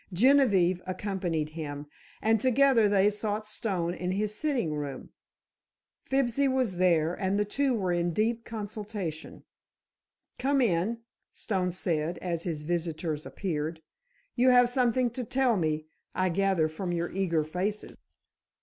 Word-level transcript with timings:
Genevieve 0.11 0.81
accompanied 0.87 1.49
him, 1.49 1.85
and 2.23 2.41
together 2.41 2.89
they 2.89 3.07
sought 3.11 3.45
Stone 3.45 3.93
in 3.93 4.13
his 4.13 4.33
sitting 4.33 4.73
room. 4.73 5.11
Fibsy 6.05 6.47
was 6.47 6.77
there 6.77 7.13
and 7.13 7.37
the 7.39 7.45
two 7.45 7.75
were 7.75 7.91
in 7.91 8.11
deep 8.11 8.43
consultation. 8.43 9.43
"Come 10.39 10.59
in," 10.59 11.01
Stone 11.33 11.69
said, 11.69 12.17
as 12.17 12.41
his 12.41 12.63
visitors 12.63 13.27
appeared. 13.27 13.83
"You 14.35 14.49
have 14.49 14.69
something 14.69 15.11
to 15.11 15.23
tell 15.23 15.55
me, 15.55 15.85
I 16.15 16.29
gather 16.29 16.67
from 16.67 16.91
your 16.91 17.11
eager 17.11 17.43
faces." 17.43 17.95